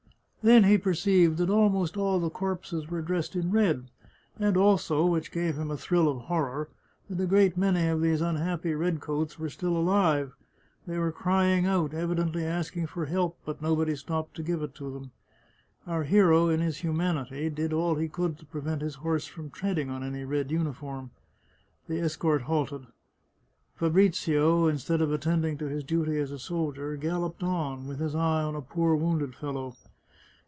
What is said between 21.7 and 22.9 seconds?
The escort halted.